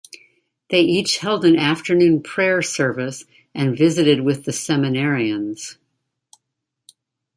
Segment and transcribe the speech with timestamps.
[0.71, 5.77] They each led an afternoon prayer service and visited with the seminarians.